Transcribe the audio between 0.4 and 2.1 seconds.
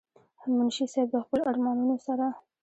منشي صېب د خپلو ارمانونو